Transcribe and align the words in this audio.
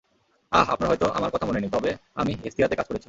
আহ, 0.51 0.65
আপনার 0.69 0.89
হয়তো 0.89 1.05
আমার 1.07 1.29
কথা 1.29 1.45
মনে 1.45 1.59
নেই, 1.59 1.69
তবে 1.69 1.91
আমি 2.15 2.31
হেস্তিয়াতে 2.43 2.75
কাজ 2.75 2.85
করেছি। 2.87 2.99